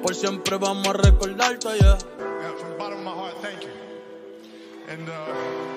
Por 0.02 0.14
siempre 0.14 0.56
vamos 0.56 0.86
a 0.86 0.92
recordarte, 0.92 1.68
yeah. 1.80 1.96
From 1.96 2.78
bottom 2.78 2.98
of 2.98 3.04
my 3.04 3.10
heart, 3.10 3.42
thank 3.42 3.62
you. 3.62 3.70
And 4.88 5.08
uh, 5.08 5.75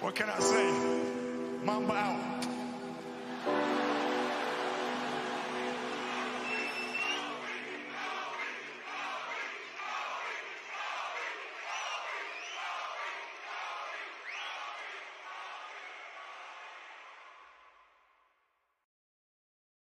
What 0.00 0.14
can 0.14 0.30
I 0.30 0.38
say? 0.40 0.72
Mamba 1.62 1.92
out. 1.92 3.79